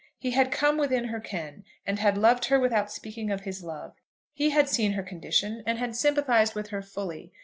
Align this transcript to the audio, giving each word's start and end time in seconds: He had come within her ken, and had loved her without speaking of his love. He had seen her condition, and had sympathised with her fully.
He 0.17 0.31
had 0.31 0.51
come 0.51 0.79
within 0.79 1.03
her 1.09 1.19
ken, 1.19 1.63
and 1.85 1.99
had 1.99 2.17
loved 2.17 2.45
her 2.45 2.59
without 2.59 2.91
speaking 2.91 3.29
of 3.29 3.41
his 3.41 3.63
love. 3.63 3.93
He 4.33 4.49
had 4.49 4.67
seen 4.67 4.93
her 4.93 5.03
condition, 5.03 5.61
and 5.67 5.77
had 5.77 5.95
sympathised 5.95 6.55
with 6.55 6.69
her 6.69 6.81
fully. 6.81 7.31